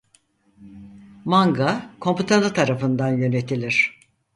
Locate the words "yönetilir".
3.17-3.99